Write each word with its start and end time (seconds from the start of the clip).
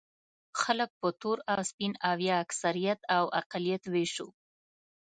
خلک 0.61 0.89
په 1.01 1.09
تور 1.21 1.37
او 1.51 1.59
سپین 1.69 1.93
او 2.09 2.15
یا 2.27 2.35
اکثریت 2.45 2.99
او 3.17 3.23
اقلیت 3.41 3.83
وېشو. 3.93 4.27